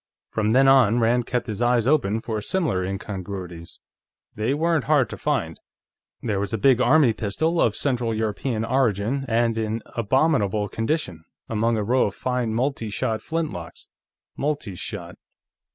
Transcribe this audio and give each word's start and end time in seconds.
From 0.31 0.49
then 0.49 0.67
on, 0.67 0.97
Rand 0.99 1.27
kept 1.27 1.45
his 1.45 1.61
eyes 1.61 1.85
open 1.85 2.21
for 2.21 2.41
similar 2.41 2.83
incongruities. 2.83 3.79
They 4.33 4.55
weren't 4.55 4.85
hard 4.85 5.11
to 5.11 5.15
find. 5.17 5.59
There 6.23 6.39
was 6.39 6.51
a 6.51 6.57
big 6.57 6.81
army 6.81 7.13
pistol, 7.13 7.61
of 7.61 7.75
Central 7.75 8.11
European 8.11 8.65
origin 8.65 9.25
and 9.27 9.55
in 9.59 9.83
abominable 9.95 10.67
condition, 10.69 11.23
among 11.47 11.77
a 11.77 11.83
row 11.83 12.07
of 12.07 12.15
fine 12.15 12.51
multi 12.55 12.89
shot 12.89 13.21
flintlocks. 13.21 13.89
Multi 14.35 14.73
shot 14.73 15.17